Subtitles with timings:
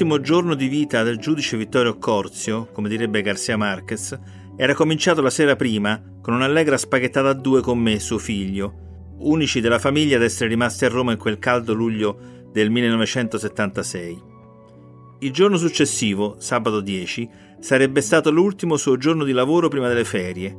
[0.00, 4.18] L'ultimo giorno di vita del giudice Vittorio Corzio, come direbbe Garcia Marquez,
[4.56, 9.16] era cominciato la sera prima con un'allegra spaghettata a due con me e suo figlio,
[9.18, 14.22] unici della famiglia ad essere rimasti a Roma in quel caldo luglio del 1976.
[15.18, 17.28] Il giorno successivo, sabato 10,
[17.60, 20.56] sarebbe stato l'ultimo suo giorno di lavoro prima delle ferie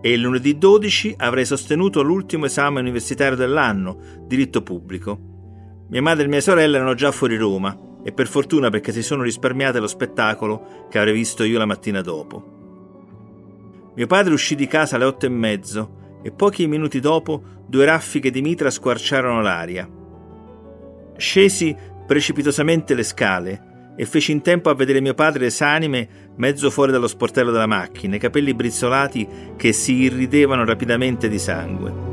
[0.00, 5.84] e il lunedì 12 avrei sostenuto l'ultimo esame universitario dell'anno, diritto pubblico.
[5.90, 9.22] Mia madre e mia sorella erano già fuori Roma e per fortuna perché si sono
[9.22, 12.56] risparmiate lo spettacolo che avrei visto io la mattina dopo.
[13.94, 18.30] Mio padre uscì di casa alle otto e mezzo e pochi minuti dopo due raffiche
[18.30, 19.88] di mitra squarciarono l'aria.
[21.16, 21.76] Scesi
[22.06, 27.08] precipitosamente le scale e feci in tempo a vedere mio padre esanime mezzo fuori dallo
[27.08, 29.26] sportello della macchina, i capelli brizzolati
[29.56, 32.07] che si irridevano rapidamente di sangue.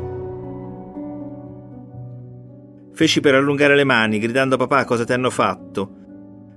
[2.96, 5.90] Feci per allungare le mani, gridando a papà cosa ti hanno fatto.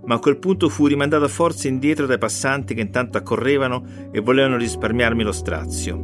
[0.05, 4.21] Ma a quel punto fu rimandato a forza indietro dai passanti che intanto accorrevano e
[4.21, 5.97] volevano risparmiarmi lo strazio.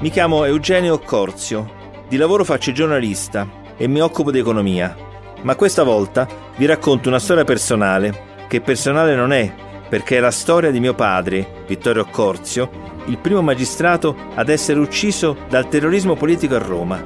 [0.00, 1.72] Mi chiamo Eugenio Corzio,
[2.10, 4.94] di lavoro faccio giornalista e mi occupo di economia,
[5.40, 10.30] ma questa volta vi racconto una storia personale, che personale non è perché è la
[10.30, 12.70] storia di mio padre, Vittorio Corzio,
[13.06, 17.04] il primo magistrato ad essere ucciso dal terrorismo politico a Roma.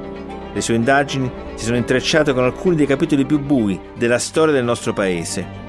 [0.53, 4.63] Le sue indagini si sono intrecciate con alcuni dei capitoli più bui della storia del
[4.63, 5.63] nostro paese.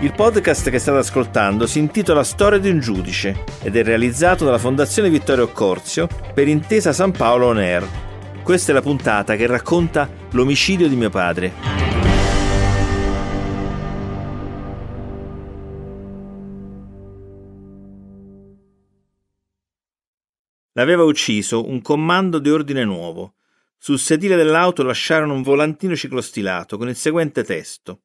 [0.00, 4.58] Il podcast che state ascoltando si intitola Storia di un giudice ed è realizzato dalla
[4.58, 7.88] Fondazione Vittorio Corzio per Intesa San Paolo On Air.
[8.42, 11.85] Questa è la puntata che racconta l'omicidio di mio padre.
[20.76, 23.36] L'aveva ucciso un comando di ordine nuovo.
[23.78, 28.02] Sul sedile dell'auto lasciarono un volantino ciclostilato con il seguente testo.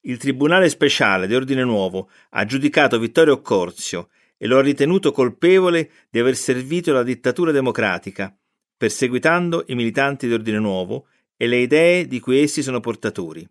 [0.00, 4.08] Il Tribunale Speciale di Ordine Nuovo ha giudicato Vittorio Corzio
[4.38, 8.34] e lo ha ritenuto colpevole di aver servito la dittatura democratica,
[8.74, 13.46] perseguitando i militanti di Ordine Nuovo e le idee di cui essi sono portatori.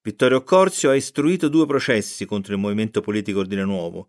[0.00, 4.08] Vittorio Corzio ha istruito due processi contro il movimento politico Ordine Nuovo,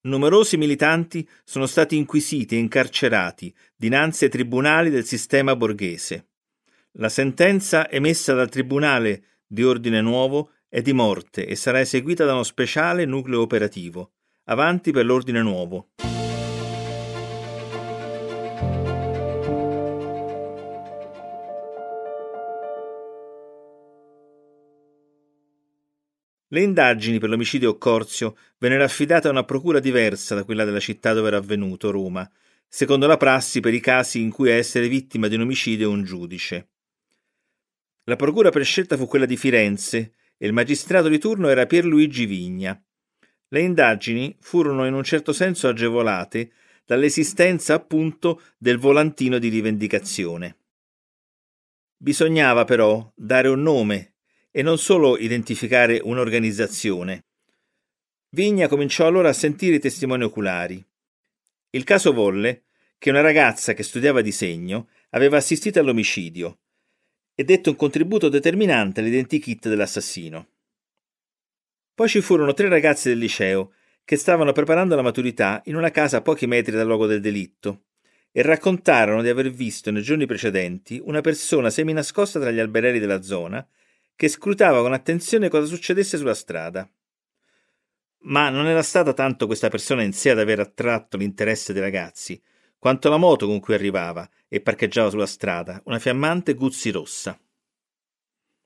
[0.00, 6.28] Numerosi militanti sono stati inquisiti e incarcerati dinanzi ai tribunali del sistema borghese.
[6.92, 12.34] La sentenza emessa dal Tribunale di Ordine Nuovo è di morte e sarà eseguita da
[12.34, 14.12] uno speciale nucleo operativo.
[14.44, 15.88] Avanti per l'Ordine Nuovo.
[26.50, 31.12] Le indagini per l'omicidio Corzio vennero affidate a una procura diversa da quella della città
[31.12, 32.28] dove era avvenuto, Roma,
[32.66, 35.92] secondo la prassi per i casi in cui a essere vittima di un omicidio è
[35.92, 36.68] un giudice.
[38.04, 42.82] La procura prescelta fu quella di Firenze e il magistrato di turno era Pierluigi Vigna.
[43.48, 46.52] Le indagini furono in un certo senso agevolate
[46.86, 50.56] dall'esistenza appunto del volantino di rivendicazione.
[51.98, 54.14] Bisognava però dare un nome
[54.58, 57.26] e non solo identificare un'organizzazione.
[58.30, 60.84] Vigna cominciò allora a sentire i testimoni oculari.
[61.70, 62.64] Il caso volle
[62.98, 66.58] che una ragazza che studiava disegno aveva assistito all'omicidio
[67.36, 70.48] e detto un contributo determinante all'identikit dell'assassino.
[71.94, 73.74] Poi ci furono tre ragazzi del liceo
[74.04, 77.84] che stavano preparando la maturità in una casa a pochi metri dal luogo del delitto
[78.32, 83.22] e raccontarono di aver visto nei giorni precedenti una persona seminascosta tra gli alberelli della
[83.22, 83.64] zona
[84.18, 86.90] che scrutava con attenzione cosa succedesse sulla strada.
[88.22, 92.42] Ma non era stata tanto questa persona in sé ad aver attratto l'interesse dei ragazzi,
[92.80, 97.40] quanto la moto con cui arrivava e parcheggiava sulla strada, una fiammante Guzzi rossa.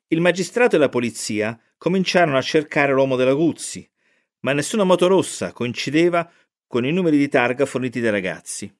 [0.06, 3.86] Il magistrato e la polizia cominciarono a cercare l'uomo della Guzzi,
[4.40, 6.32] ma nessuna moto rossa coincideva
[6.66, 8.74] con i numeri di targa forniti dai ragazzi.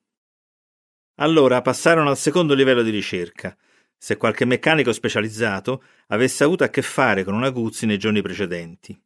[1.16, 3.54] Allora passarono al secondo livello di ricerca,
[4.02, 9.00] se qualche meccanico specializzato avesse avuto a che fare con una Guzzi nei giorni precedenti.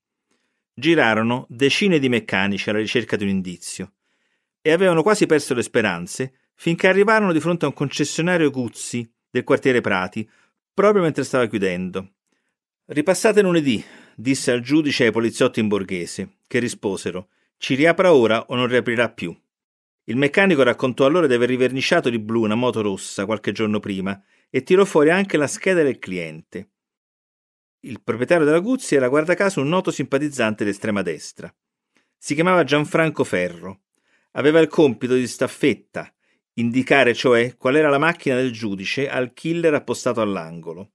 [0.72, 3.92] girarono decine di meccanici alla ricerca di un indizio
[4.62, 9.44] e avevano quasi perso le speranze finché arrivarono di fronte a un concessionario Guzzi del
[9.44, 10.26] quartiere Prati,
[10.72, 12.12] proprio mentre stava chiudendo.
[12.86, 13.84] Ripassate lunedì,
[14.14, 17.28] disse al giudice e ai poliziotti in borghese, che risposero
[17.58, 19.38] ci riapra ora o non riaprirà più.
[20.04, 24.18] Il meccanico raccontò allora di aver riverniciato di blu una moto rossa qualche giorno prima
[24.56, 26.70] e tirò fuori anche la scheda del cliente.
[27.80, 31.54] Il proprietario della Guzzi era guarda caso un noto simpatizzante d'estrema destra.
[32.16, 33.82] Si chiamava Gianfranco Ferro.
[34.30, 36.10] Aveva il compito di staffetta,
[36.54, 40.92] indicare cioè qual era la macchina del giudice al killer appostato all'angolo.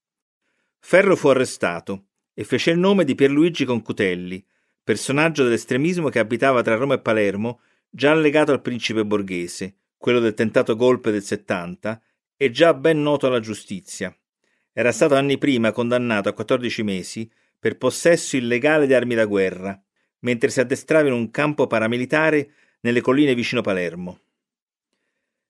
[0.80, 4.44] Ferro fu arrestato e fece il nome di Pierluigi Concutelli,
[4.84, 7.62] personaggio dell'estremismo che abitava tra Roma e Palermo,
[7.92, 12.02] già legato al principe borghese, quello del tentato golpe del 70,
[12.42, 14.12] e già ben noto alla giustizia.
[14.74, 17.30] Era stato anni prima condannato a 14 mesi
[17.60, 19.80] per possesso illegale di armi da guerra,
[20.22, 24.22] mentre si addestrava in un campo paramilitare nelle colline vicino Palermo.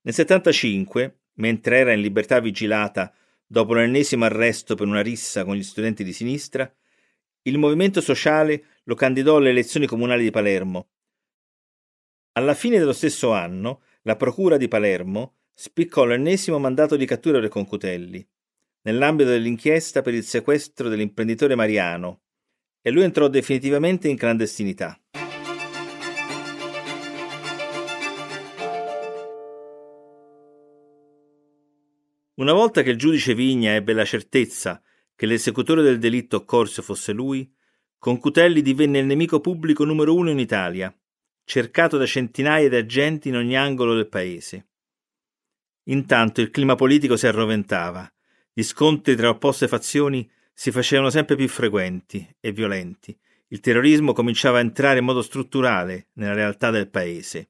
[0.02, 3.14] Nel 75, mentre era in libertà vigilata
[3.48, 6.70] dopo l'ennesimo arresto per una rissa con gli studenti di sinistra,
[7.44, 10.90] il movimento sociale lo candidò alle elezioni comunali di Palermo.
[12.34, 17.48] Alla fine dello stesso anno, la Procura di Palermo spiccò l'ennesimo mandato di cattura per
[17.48, 18.28] Concutelli,
[18.82, 22.22] nell'ambito dell'inchiesta per il sequestro dell'imprenditore Mariano,
[22.82, 25.00] e lui entrò definitivamente in clandestinità.
[32.34, 34.82] Una volta che il giudice Vigna ebbe la certezza
[35.16, 37.48] che l'esecutore del delitto occorso fosse lui,
[38.00, 40.92] Concutelli divenne il nemico pubblico numero uno in Italia,
[41.44, 44.66] cercato da centinaia di agenti in ogni angolo del paese.
[45.92, 48.10] Intanto il clima politico si arroventava,
[48.54, 53.18] gli scontri tra opposte fazioni si facevano sempre più frequenti e violenti,
[53.48, 57.50] il terrorismo cominciava a entrare in modo strutturale nella realtà del paese.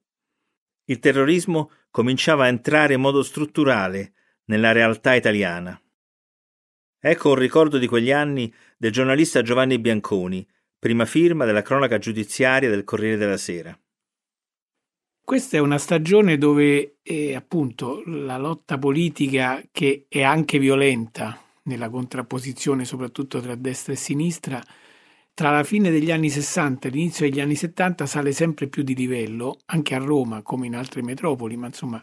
[0.86, 4.14] Il terrorismo cominciava a entrare in modo strutturale
[4.46, 5.80] nella realtà italiana.
[7.00, 10.48] Ecco un ricordo di quegli anni del giornalista Giovanni Bianconi,
[10.80, 13.78] prima firma della cronaca giudiziaria del Corriere della Sera.
[15.24, 21.90] Questa è una stagione dove eh, appunto la lotta politica, che è anche violenta nella
[21.90, 24.62] contrapposizione soprattutto tra destra e sinistra,
[25.34, 28.94] tra la fine degli anni 60 e l'inizio degli anni 70 sale sempre più di
[28.94, 32.02] livello, anche a Roma come in altre metropoli, ma insomma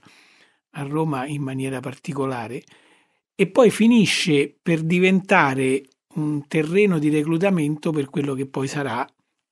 [0.72, 2.62] a Roma in maniera particolare,
[3.34, 5.82] e poi finisce per diventare
[6.14, 9.06] un terreno di reclutamento per quello che poi sarà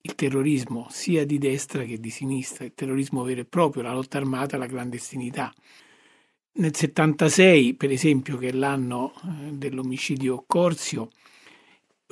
[0.07, 4.17] il terrorismo, sia di destra che di sinistra, il terrorismo vero e proprio, la lotta
[4.17, 5.53] armata, la clandestinità.
[6.53, 11.09] Nel 76, per esempio, che è l'anno eh, dell'omicidio Corzio,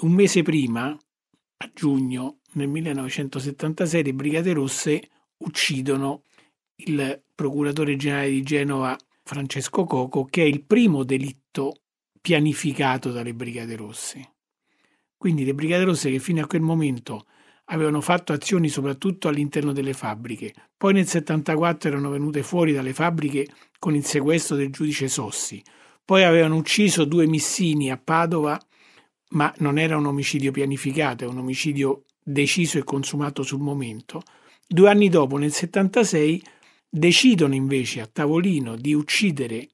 [0.02, 6.24] un mese prima, a giugno nel 1976, le Brigate Rosse uccidono
[6.84, 11.78] il procuratore generale di Genova Francesco Coco, che è il primo delitto
[12.20, 14.34] pianificato dalle Brigate Rosse.
[15.16, 17.26] Quindi le Brigate Rosse che fino a quel momento
[17.66, 23.48] avevano fatto azioni soprattutto all'interno delle fabbriche, poi nel 74 erano venute fuori dalle fabbriche
[23.80, 25.64] con il sequestro del giudice Sossi,
[26.06, 28.60] poi avevano ucciso due missini a Padova,
[29.30, 34.22] ma non era un omicidio pianificato, è un omicidio deciso e consumato sul momento.
[34.68, 36.42] Due anni dopo, nel 76,
[36.88, 39.70] decidono invece a tavolino di uccidere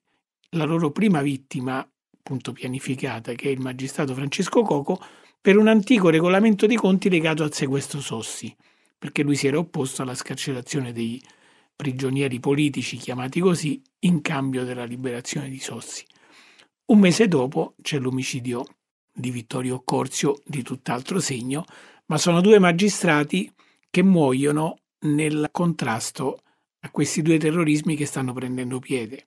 [0.51, 1.79] la loro prima vittima,
[2.17, 4.99] appunto pianificata, che è il magistrato Francesco Coco,
[5.41, 8.55] per un antico regolamento di conti legato al sequestro Sossi,
[8.97, 11.19] perché lui si era opposto alla scarcerazione dei
[11.75, 16.05] prigionieri politici, chiamati così, in cambio della liberazione di Sossi.
[16.85, 18.63] Un mese dopo c'è l'omicidio
[19.11, 21.65] di Vittorio Corzio di tutt'altro segno,
[22.05, 23.51] ma sono due magistrati
[23.89, 26.43] che muoiono nel contrasto
[26.81, 29.25] a questi due terrorismi che stanno prendendo piede.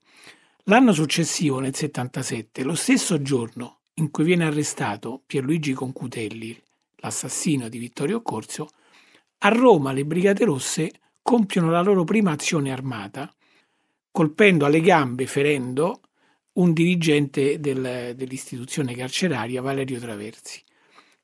[0.65, 6.61] L'anno successivo, nel 77, lo stesso giorno in cui viene arrestato Pierluigi Concutelli,
[6.97, 8.69] l'assassino di Vittorio Corzio,
[9.39, 10.91] a Roma le Brigate Rosse
[11.23, 13.33] compiono la loro prima azione armata,
[14.11, 16.01] colpendo alle gambe, ferendo,
[16.55, 20.63] un dirigente del, dell'istituzione carceraria, Valerio Traversi.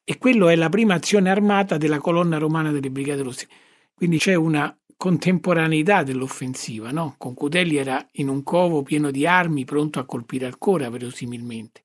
[0.02, 3.48] E quello è la prima azione armata della colonna romana delle Brigate Rosse.
[3.94, 7.14] Quindi c'è una contemporaneità dell'offensiva, no?
[7.16, 11.84] Concutelli era in un covo pieno di armi, pronto a colpire ancora, verosimilmente.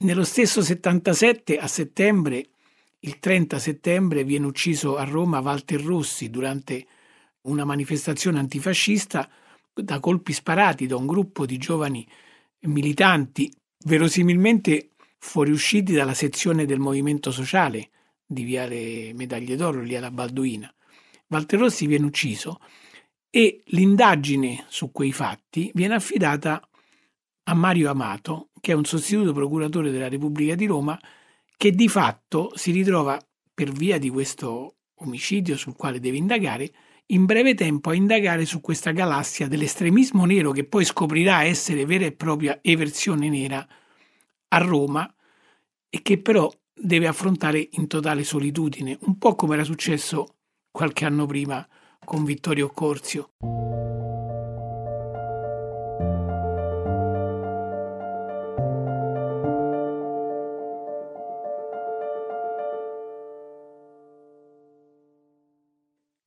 [0.00, 2.50] Nello stesso 77, a settembre,
[3.00, 6.86] il 30 settembre, viene ucciso a Roma Walter Rossi durante
[7.42, 9.28] una manifestazione antifascista
[9.74, 12.06] da colpi sparati da un gruppo di giovani
[12.60, 13.52] militanti,
[13.86, 17.90] verosimilmente fuoriusciti dalla sezione del movimento sociale
[18.24, 20.72] di Viale Medaglie d'Oro, lì alla Balduina.
[21.26, 22.60] Walter Rossi viene ucciso
[23.28, 26.67] e l'indagine su quei fatti viene affidata
[27.48, 30.98] a Mario Amato, che è un sostituto procuratore della Repubblica di Roma,
[31.56, 33.18] che di fatto si ritrova
[33.52, 36.70] per via di questo omicidio sul quale deve indagare,
[37.06, 42.04] in breve tempo a indagare su questa galassia dell'estremismo nero che poi scoprirà essere vera
[42.04, 43.66] e propria eversione nera
[44.48, 45.10] a Roma
[45.88, 50.36] e che però deve affrontare in totale solitudine, un po' come era successo
[50.70, 51.66] qualche anno prima
[52.04, 53.32] con Vittorio Corzio.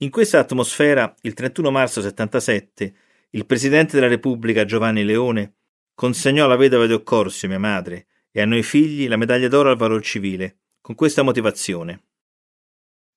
[0.01, 2.93] In questa atmosfera, il 31 marzo 77,
[3.31, 5.53] il Presidente della Repubblica Giovanni Leone
[5.93, 9.77] consegnò alla vedova di Occorsio, mia madre, e a noi figli la medaglia d'oro al
[9.77, 12.05] valor civile, con questa motivazione.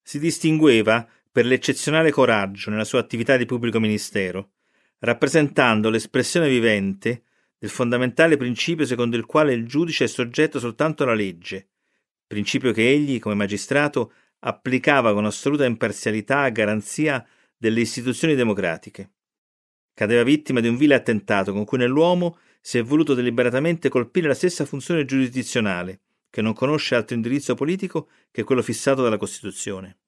[0.02, 4.50] Si distingueva per l'eccezionale coraggio nella sua attività di pubblico ministero,
[4.98, 7.22] rappresentando l'espressione vivente
[7.56, 11.66] del fondamentale principio secondo il quale il giudice è soggetto soltanto alla legge,
[12.26, 14.12] principio che egli, come magistrato,
[14.46, 17.24] applicava con assoluta imparzialità a garanzia
[17.56, 19.10] delle istituzioni democratiche.
[19.94, 24.34] Cadeva vittima di un vile attentato con cui nell'uomo si è voluto deliberatamente colpire la
[24.34, 29.98] stessa funzione giurisdizionale, che non conosce altro indirizzo politico che quello fissato dalla Costituzione.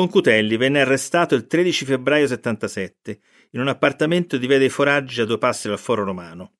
[0.00, 5.26] Concutelli venne arrestato il 13 febbraio 77 in un appartamento di Via dei Foraggi a
[5.26, 6.52] due passi dal Foro Romano.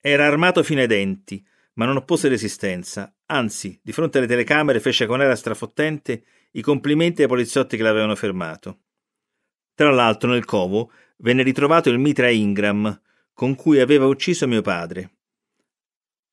[0.00, 5.06] Era armato fino ai denti, ma non oppose resistenza, anzi, di fronte alle telecamere fece
[5.06, 8.78] con era strafottente i complimenti ai poliziotti che l'avevano fermato.
[9.74, 12.96] Tra l'altro nel covo venne ritrovato il mitra Ingram,
[13.32, 15.16] con cui aveva ucciso mio padre.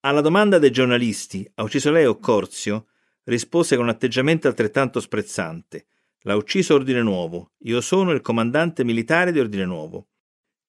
[0.01, 2.85] Alla domanda dei giornalisti, ha ucciso lei o Corzio?
[3.23, 5.87] rispose con un atteggiamento altrettanto sprezzante.
[6.27, 7.51] L'ha ucciso Ordine Nuovo.
[7.65, 10.07] Io sono il comandante militare di Ordine Nuovo.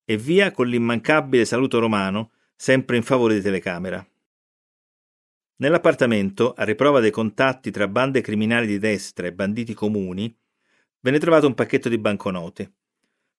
[0.04, 4.06] E via con l'immancabile saluto romano, sempre in favore di telecamera.
[5.56, 10.34] Nell'appartamento, a riprova dei contatti tra bande criminali di destra e banditi comuni,
[11.00, 12.75] venne trovato un pacchetto di banconote.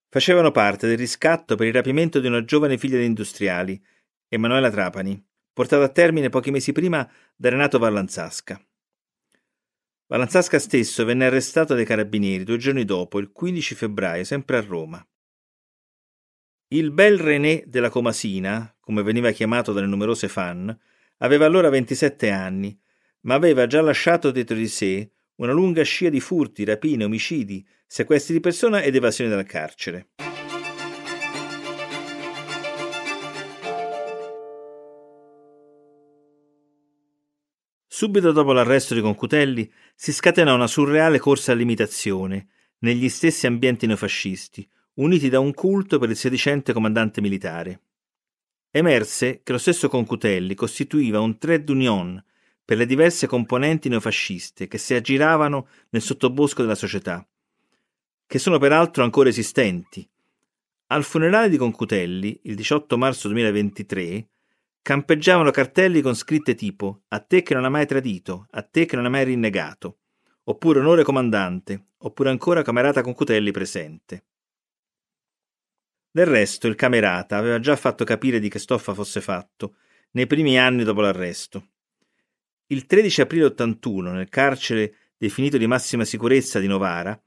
[0.09, 3.79] Facevano parte del riscatto per il rapimento di una giovane figlia di industriali,
[4.27, 8.59] Emanuela Trapani, portata a termine pochi mesi prima da Renato Vallanzasca.
[10.09, 15.05] Vallanzasca stesso venne arrestato dai carabinieri due giorni dopo, il 15 febbraio, sempre a Roma.
[16.69, 20.75] Il bel René della Comasina, come veniva chiamato dalle numerose fan,
[21.17, 22.77] aveva allora 27 anni,
[23.21, 28.35] ma aveva già lasciato dietro di sé una lunga scia di furti, rapine, omicidi, sequestri
[28.35, 30.11] di persona ed evasione dal carcere.
[37.97, 42.47] Subito dopo l'arresto di Concutelli si scatenò una surreale corsa all'imitazione,
[42.81, 47.81] negli stessi ambienti neofascisti, uniti da un culto per il sedicente comandante militare.
[48.69, 52.23] Emerse che lo stesso Concutelli costituiva un trade union
[52.63, 57.27] per le diverse componenti neofasciste che si aggiravano nel sottobosco della società,
[58.27, 60.07] che sono peraltro ancora esistenti.
[60.89, 64.27] Al funerale di Concutelli, il 18 marzo 2023,
[64.87, 68.95] campeggiavano cartelli con scritte tipo A te che non hai mai tradito, a te che
[68.95, 69.97] non hai mai rinnegato,
[70.45, 74.23] oppure onore comandante, oppure ancora camerata con Cutelli presente.
[76.09, 79.75] Del resto il camerata aveva già fatto capire di che stoffa fosse fatto
[80.11, 81.67] nei primi anni dopo l'arresto.
[82.67, 87.21] Il 13 aprile 81, nel carcere definito di massima sicurezza di Novara,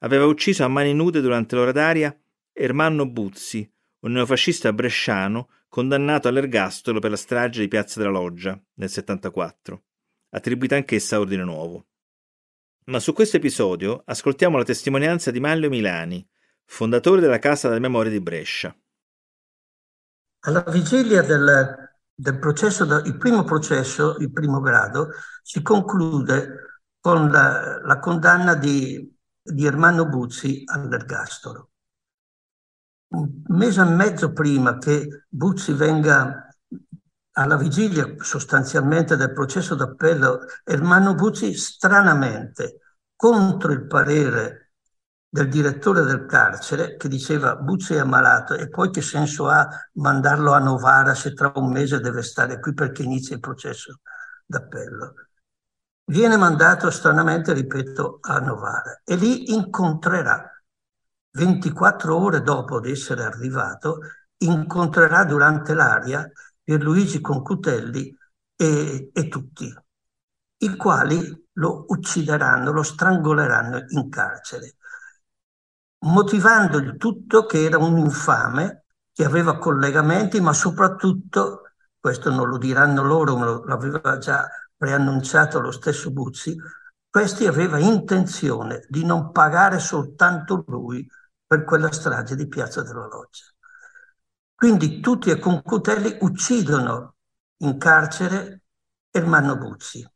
[0.00, 2.14] aveva ucciso a mani nude durante l'ora d'aria
[2.52, 3.66] Ermanno Buzzi,
[4.00, 9.84] un neofascista bresciano condannato all'ergastolo per la strage di Piazza della Loggia nel 74,
[10.30, 11.86] attribuita anch'essa a Ordine Nuovo.
[12.86, 16.26] Ma su questo episodio ascoltiamo la testimonianza di Manlio Milani,
[16.64, 18.76] fondatore della Casa delle Memorie di Brescia.
[20.40, 21.74] Alla vigilia del,
[22.14, 25.10] del processo, il primo processo, il primo grado,
[25.42, 31.70] si conclude con la, la condanna di, di Ermanno Buzzi all'ergastolo
[33.08, 36.48] un mese e mezzo prima che Buzzi venga
[37.38, 42.80] alla vigilia sostanzialmente del processo d'appello, Ermanno Buzzi stranamente
[43.14, 44.72] contro il parere
[45.28, 50.52] del direttore del carcere che diceva Buzzi è ammalato e poi che senso ha mandarlo
[50.52, 54.00] a Novara se tra un mese deve stare qui perché inizia il processo
[54.46, 55.14] d'appello.
[56.08, 60.55] Viene mandato stranamente, ripeto, a Novara e lì incontrerà
[61.36, 63.98] 24 ore dopo di essere arrivato,
[64.38, 66.26] incontrerà durante l'aria
[66.62, 68.16] Pierluigi Concutelli
[68.56, 69.72] e, e tutti,
[70.58, 74.76] i quali lo uccideranno, lo strangoleranno in carcere,
[76.06, 82.56] motivando il tutto che era un infame che aveva collegamenti, ma soprattutto, questo non lo
[82.56, 86.56] diranno loro, ma l'aveva già preannunciato lo stesso Buzzi,
[87.10, 91.06] questi aveva intenzione di non pagare soltanto lui
[91.46, 93.44] per quella strage di Piazza della Loggia.
[94.54, 97.16] Quindi tutti e Concutelli uccidono
[97.58, 98.62] in carcere
[99.10, 100.06] Ermanno Buzzi.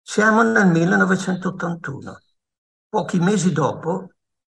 [0.00, 2.20] Siamo nel 1981.
[2.88, 4.10] Pochi mesi dopo,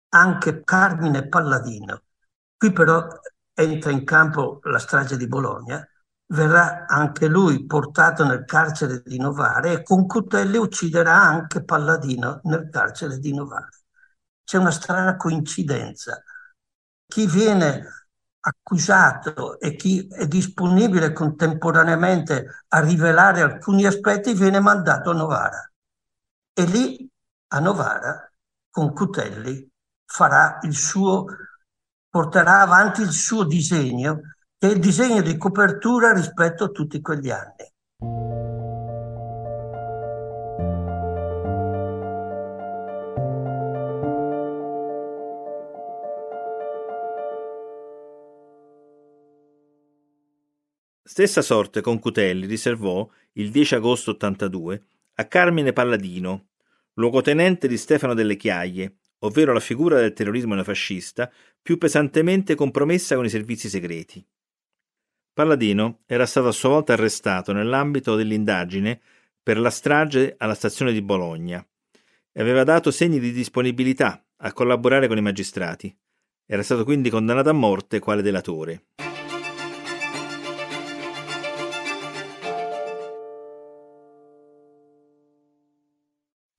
[0.09, 2.03] anche Carmine Palladino,
[2.55, 3.07] qui però
[3.53, 5.85] entra in campo la strage di Bologna,
[6.27, 13.17] verrà anche lui portato nel carcere di Novare e Concutelli ucciderà anche Palladino nel carcere
[13.17, 13.78] di Novare.
[14.49, 16.23] C'è una strana coincidenza.
[17.05, 17.85] Chi viene
[18.39, 25.71] accusato e chi è disponibile contemporaneamente a rivelare alcuni aspetti viene mandato a Novara.
[26.51, 27.07] E lì
[27.49, 28.27] a Novara,
[28.71, 29.69] con Cutelli,
[30.03, 31.25] farà il suo,
[32.09, 37.29] porterà avanti il suo disegno, che è il disegno di copertura rispetto a tutti quegli
[37.29, 38.58] anni.
[51.09, 54.83] Stessa sorte Concutelli riservò, il 10 agosto 82,
[55.15, 56.49] a Carmine Palladino,
[56.93, 63.25] luogotenente di Stefano delle Chiaie, ovvero la figura del terrorismo neofascista più pesantemente compromessa con
[63.25, 64.23] i servizi segreti.
[65.33, 69.01] Palladino era stato a sua volta arrestato nell'ambito dell'indagine
[69.41, 71.67] per la strage alla stazione di Bologna
[72.31, 75.91] e aveva dato segni di disponibilità a collaborare con i magistrati.
[76.45, 78.83] Era stato quindi condannato a morte quale delatore.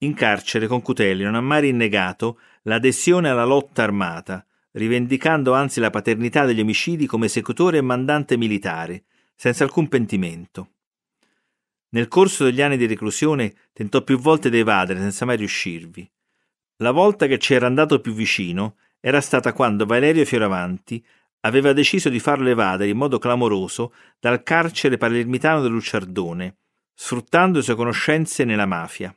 [0.03, 6.43] In carcere Concutelli non ha mai rinnegato l'adesione alla lotta armata, rivendicando anzi la paternità
[6.43, 9.03] degli omicidi come esecutore e mandante militare,
[9.35, 10.69] senza alcun pentimento.
[11.89, 16.09] Nel corso degli anni di reclusione tentò più volte di evadere senza mai riuscirvi.
[16.77, 21.05] La volta che ci era andato più vicino era stata quando Valerio Fioravanti
[21.41, 26.57] aveva deciso di farlo evadere in modo clamoroso dal carcere palermitano del Lucciardone,
[26.95, 29.15] sfruttando le sue conoscenze nella mafia.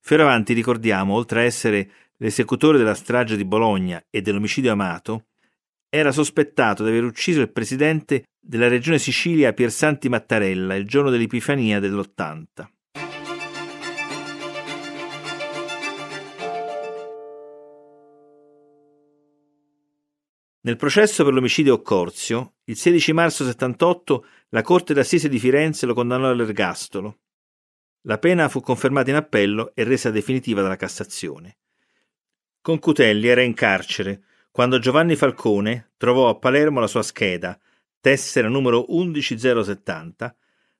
[0.00, 5.26] Fioravanti, ricordiamo, oltre a essere l'esecutore della strage di Bologna e dell'omicidio Amato,
[5.88, 11.80] era sospettato di aver ucciso il presidente della regione Sicilia Piersanti Mattarella il giorno dell'Epifania
[11.80, 12.44] dell'80.
[20.62, 25.94] Nel processo per l'omicidio Occorzio, il 16 marzo 78 la Corte d'Assise di Firenze lo
[25.94, 27.20] condannò all'ergastolo.
[28.04, 31.58] La pena fu confermata in appello e resa definitiva dalla Cassazione.
[32.62, 37.60] Concutelli era in carcere quando Giovanni Falcone trovò a Palermo la sua scheda,
[38.00, 40.34] tessera numero 11070,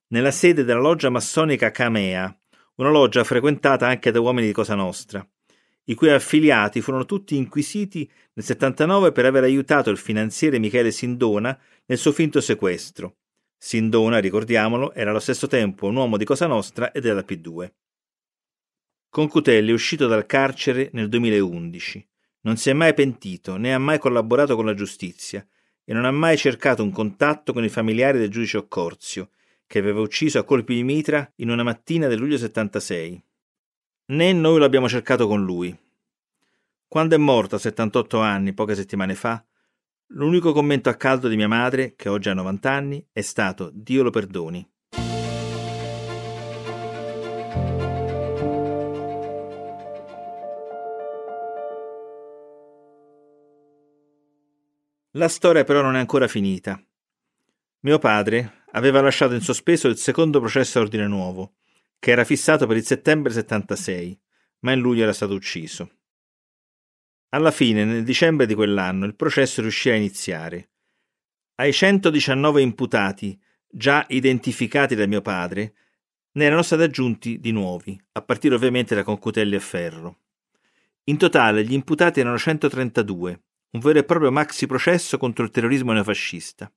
[0.08, 2.34] nella sede della loggia massonica Camea,
[2.76, 5.26] una loggia frequentata anche da uomini di Cosa Nostra,
[5.84, 11.56] i cui affiliati furono tutti inquisiti nel 79 per aver aiutato il finanziere Michele Sindona
[11.84, 13.16] nel suo finto sequestro
[13.62, 17.70] Sindona, ricordiamolo, era allo stesso tempo un uomo di Cosa Nostra e della P2.
[19.10, 22.08] Concutelli è uscito dal carcere nel 2011.
[22.40, 25.46] Non si è mai pentito né ha mai collaborato con la giustizia
[25.84, 29.28] e non ha mai cercato un contatto con i familiari del giudice Occorzio,
[29.66, 33.22] che aveva ucciso a colpi di mitra in una mattina del luglio 76.
[34.06, 35.76] Né noi l'abbiamo cercato con lui.
[36.88, 39.44] Quando è morto a 78 anni, poche settimane fa,
[40.14, 44.02] L'unico commento a caldo di mia madre, che oggi ha 90 anni, è stato Dio
[44.02, 44.68] lo perdoni.
[55.12, 56.82] La storia però non è ancora finita.
[57.82, 61.54] Mio padre aveva lasciato in sospeso il secondo processo a ordine nuovo,
[62.00, 64.20] che era fissato per il settembre 76,
[64.60, 65.99] ma in luglio era stato ucciso.
[67.32, 70.70] Alla fine, nel dicembre di quell'anno, il processo riuscì a iniziare.
[71.56, 75.74] Ai 119 imputati, già identificati da mio padre,
[76.32, 80.18] ne erano stati aggiunti di nuovi, a partire ovviamente da Concutelli e Ferro.
[81.04, 85.92] In totale gli imputati erano 132, un vero e proprio maxi processo contro il terrorismo
[85.92, 86.72] neofascista.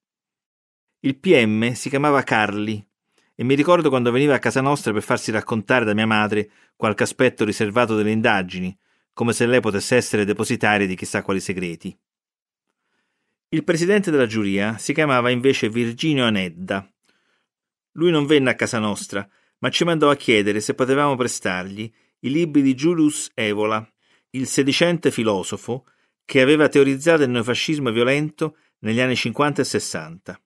[0.99, 2.85] Il PM si chiamava Carli
[3.33, 7.03] e mi ricordo quando veniva a casa nostra per farsi raccontare da mia madre qualche
[7.03, 8.77] aspetto riservato delle indagini,
[9.13, 11.97] come se lei potesse essere depositaria di chissà quali segreti.
[13.49, 16.91] Il presidente della giuria si chiamava invece Virginio Anedda.
[17.93, 19.27] Lui non venne a casa nostra,
[19.59, 23.87] ma ci mandò a chiedere se potevamo prestargli i libri di Julius Evola,
[24.31, 25.85] il sedicente filosofo
[26.25, 30.41] che aveva teorizzato il neofascismo violento negli anni 50 e 60.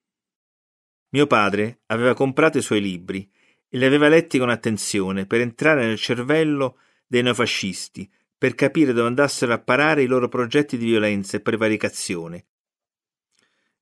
[1.10, 3.30] Mio padre aveva comprato i suoi libri
[3.70, 9.08] e li aveva letti con attenzione per entrare nel cervello dei neofascisti, per capire dove
[9.08, 12.46] andassero a parare i loro progetti di violenza e prevaricazione.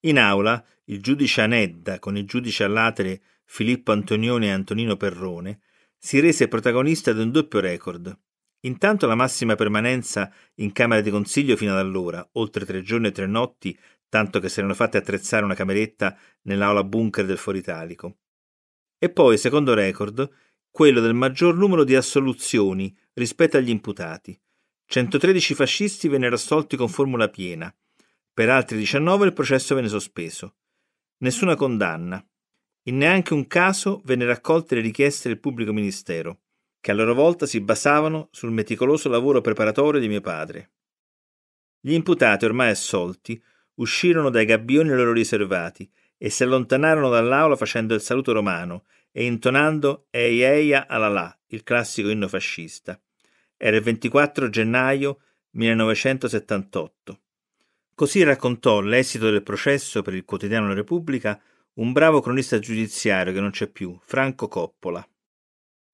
[0.01, 5.59] In aula, il giudice Anedda, con il giudice all'atere Filippo Antonioni e Antonino Perrone,
[5.97, 8.17] si rese protagonista di un doppio record.
[8.61, 13.11] Intanto la massima permanenza in Camera di Consiglio fino ad allora, oltre tre giorni e
[13.11, 13.77] tre notti,
[14.09, 18.17] tanto che si erano fatti attrezzare una cameretta nell'aula bunker del Foro Italico.
[18.97, 20.29] E poi, secondo record,
[20.71, 24.39] quello del maggior numero di assoluzioni rispetto agli imputati.
[24.87, 27.73] 113 fascisti vennero assolti con formula piena.
[28.33, 30.55] Per altri 19 il processo venne sospeso.
[31.17, 32.23] Nessuna condanna.
[32.83, 36.41] In neanche un caso vennero accolte le richieste del pubblico ministero,
[36.79, 40.71] che a loro volta si basavano sul meticoloso lavoro preparatorio di mio padre.
[41.79, 43.41] Gli imputati ormai assolti
[43.75, 50.07] uscirono dai gabbioni loro riservati e si allontanarono dall'aula facendo il saluto romano e intonando
[50.11, 52.99] Ei Eia Alalà, il classico inno fascista.
[53.57, 55.19] Era il 24 gennaio
[55.51, 57.19] 1978.
[57.95, 61.41] Così raccontò l'esito del processo per il quotidiano Repubblica
[61.75, 65.07] un bravo cronista giudiziario che non c'è più, Franco Coppola.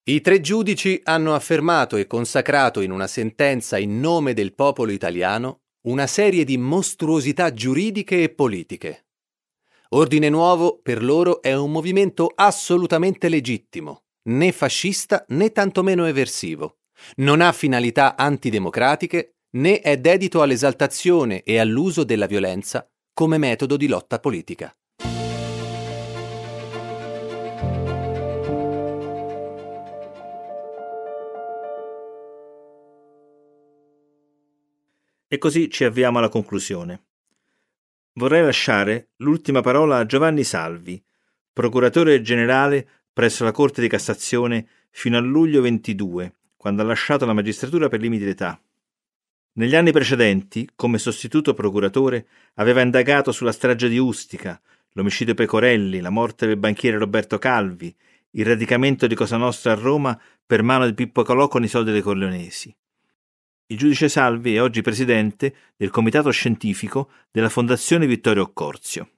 [0.04, 5.62] I tre giudici hanno affermato e consacrato in una sentenza in nome del popolo italiano
[5.82, 9.06] una serie di mostruosità giuridiche e politiche.
[9.89, 16.81] Ordine Nuovo per loro è un movimento assolutamente legittimo, né fascista né tantomeno eversivo.
[17.17, 23.87] Non ha finalità antidemocratiche né è dedito all'esaltazione e all'uso della violenza come metodo di
[23.87, 24.73] lotta politica.
[35.27, 37.05] E così ci avviamo alla conclusione.
[38.15, 41.01] Vorrei lasciare l'ultima parola a Giovanni Salvi,
[41.53, 47.34] procuratore generale presso la Corte di Cassazione fino a luglio 22, quando ha lasciato la
[47.34, 48.62] magistratura per limiti d'età.
[49.54, 56.12] Negli anni precedenti, come sostituto procuratore, aveva indagato sulla strage di Ustica, l'omicidio Pecorelli, la
[56.12, 57.91] morte del banchiere Roberto Calvi,
[58.34, 61.91] il radicamento di Cosa Nostra a Roma per mano di Pippo Calò con i soldi
[61.91, 62.71] dei Corleonesi.
[63.65, 69.10] Il giudice Salvi è oggi presidente del comitato scientifico della Fondazione Vittorio Occorsio.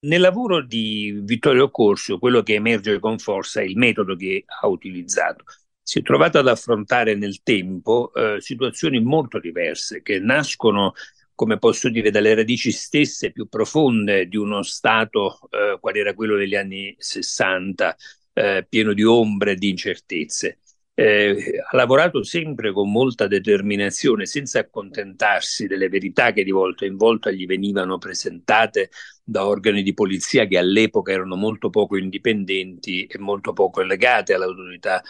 [0.00, 4.66] Nel lavoro di Vittorio Occorsio, quello che emerge con forza è il metodo che ha
[4.66, 5.44] utilizzato.
[5.90, 10.92] Si è trovato ad affrontare nel tempo eh, situazioni molto diverse che nascono,
[11.34, 16.36] come posso dire, dalle radici stesse più profonde di uno Stato eh, qual era quello
[16.36, 17.96] degli anni 60,
[18.34, 20.58] eh, pieno di ombre e di incertezze
[21.00, 26.96] eh, ha lavorato sempre con molta determinazione, senza accontentarsi delle verità che di volta in
[26.96, 28.90] volta gli venivano presentate
[29.24, 35.02] da organi di polizia che all'epoca erano molto poco indipendenti e molto poco legate all'autorità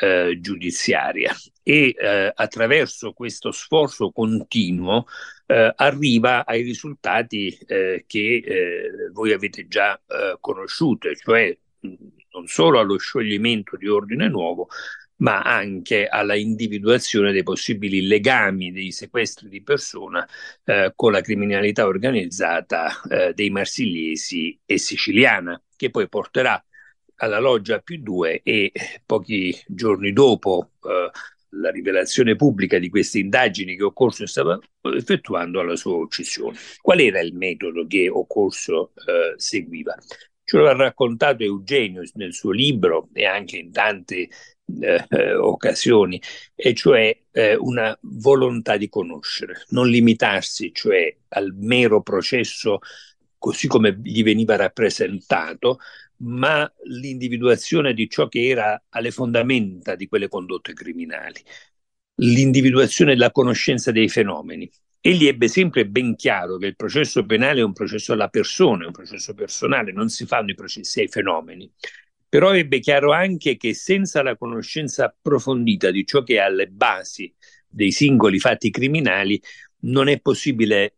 [0.00, 1.34] eh, giudiziaria.
[1.62, 5.04] E eh, attraverso questo sforzo continuo
[5.44, 10.00] eh, arriva ai risultati eh, che eh, voi avete già
[10.40, 14.68] conosciuto, cioè non solo allo scioglimento di ordine nuovo,
[15.16, 20.26] ma anche alla individuazione dei possibili legami dei sequestri di persona
[20.64, 26.62] eh, con la criminalità organizzata eh, dei marsigliesi e siciliana, che poi porterà
[27.16, 28.72] alla loggia più due e
[29.06, 31.10] pochi giorni dopo eh,
[31.56, 34.58] la rivelazione pubblica di queste indagini che Occorso stava
[34.94, 36.58] effettuando alla sua uccisione.
[36.80, 39.94] Qual era il metodo che Occorso eh, seguiva?
[40.46, 44.28] Ce lo ha raccontato Eugenio nel suo libro e anche in tante
[44.80, 46.20] eh, occasioni,
[46.54, 52.80] e cioè eh, una volontà di conoscere, non limitarsi cioè al mero processo
[53.38, 55.78] così come gli veniva rappresentato,
[56.18, 61.42] ma l'individuazione di ciò che era alle fondamenta di quelle condotte criminali,
[62.16, 64.70] l'individuazione della conoscenza dei fenomeni.
[65.00, 68.86] Egli ebbe sempre ben chiaro che il processo penale è un processo alla persona, è
[68.86, 71.70] un processo personale, non si fanno i processi ai fenomeni
[72.34, 77.32] però ebbe chiaro anche che senza la conoscenza approfondita di ciò che è alle basi
[77.68, 79.40] dei singoli fatti criminali
[79.82, 80.96] non è possibile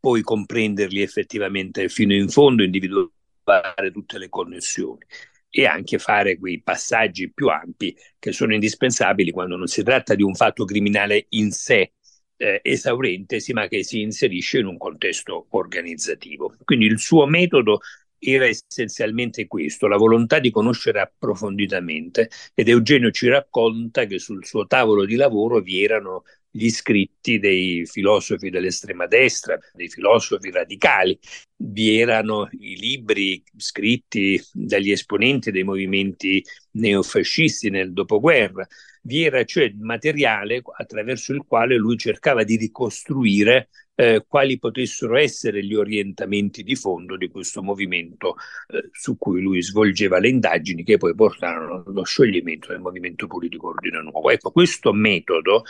[0.00, 5.04] poi comprenderli effettivamente fino in fondo, individuare tutte le connessioni.
[5.50, 10.22] e anche fare quei passaggi più ampi che sono indispensabili quando non si tratta di
[10.22, 11.92] un fatto criminale in sé
[12.38, 16.56] eh, esaurente, ma che si inserisce in un contesto organizzativo.
[16.64, 17.80] Quindi il suo metodo
[18.18, 24.66] era essenzialmente questo, la volontà di conoscere approfonditamente ed Eugenio ci racconta che sul suo
[24.66, 31.18] tavolo di lavoro vi erano gli scritti dei filosofi dell'estrema destra, dei filosofi radicali,
[31.56, 38.66] vi erano i libri scritti dagli esponenti dei movimenti neofascisti nel dopoguerra,
[39.02, 45.64] vi era cioè materiale attraverso il quale lui cercava di ricostruire eh, quali potessero essere
[45.64, 48.36] gli orientamenti di fondo di questo movimento
[48.68, 53.68] eh, su cui lui svolgeva le indagini che poi portarono allo scioglimento del movimento politico
[53.68, 54.30] Ordine Nuovo.
[54.30, 55.64] Ecco, questo metodo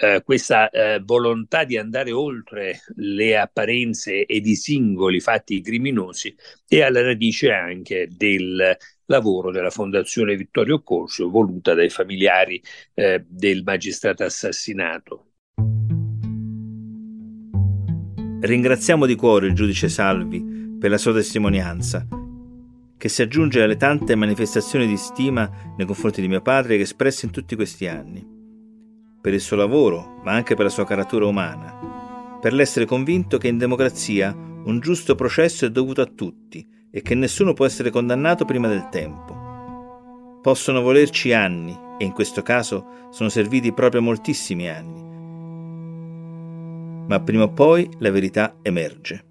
[0.00, 6.34] eh, questa eh, volontà di andare oltre le apparenze ed i singoli fatti criminosi
[6.68, 12.60] è alla radice anche del lavoro della Fondazione Vittorio Corso voluta dai familiari
[12.94, 15.30] eh, del magistrato assassinato.
[18.38, 22.06] Ringraziamo di cuore il giudice Salvi per la sua testimonianza,
[22.98, 27.26] che si aggiunge alle tante manifestazioni di stima nei confronti di mio padre che espresse
[27.26, 28.35] in tutti questi anni,
[29.26, 33.48] per il suo lavoro, ma anche per la sua carattura umana, per l'essere convinto che
[33.48, 38.44] in democrazia un giusto processo è dovuto a tutti e che nessuno può essere condannato
[38.44, 40.38] prima del tempo.
[40.40, 45.02] Possono volerci anni, e in questo caso sono serviti proprio moltissimi anni,
[47.08, 49.24] ma prima o poi la verità emerge.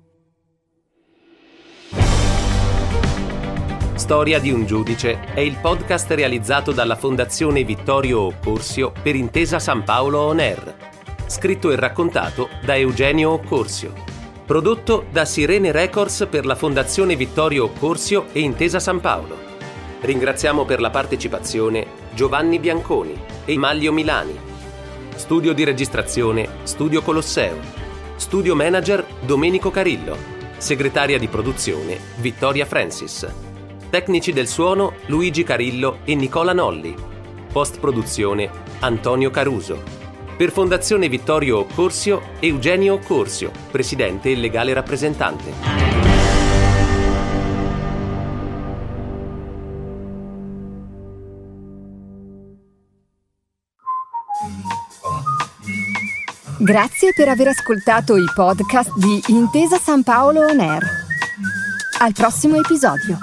[3.95, 9.83] Storia di un giudice è il podcast realizzato dalla Fondazione Vittorio Occorsio per Intesa San
[9.83, 10.75] Paolo On Air.
[11.27, 13.93] Scritto e raccontato da Eugenio Occorsio.
[14.45, 19.37] Prodotto da Sirene Records per la Fondazione Vittorio Occorsio e Intesa San Paolo.
[20.01, 24.37] Ringraziamo per la partecipazione Giovanni Bianconi e Maglio Milani.
[25.15, 27.57] Studio di registrazione Studio Colosseo.
[28.17, 30.17] Studio manager Domenico Carillo.
[30.57, 33.53] Segretaria di produzione Vittoria Francis.
[33.95, 36.93] Tecnici del suono Luigi Carillo e Nicola Nolli.
[37.49, 39.81] Post produzione Antonio Caruso.
[40.35, 45.53] Per Fondazione Vittorio Occorsio Eugenio Occorsio, presidente e legale rappresentante.
[56.59, 60.83] Grazie per aver ascoltato i podcast di Intesa San Paolo On Air.
[61.99, 63.17] Al prossimo episodio.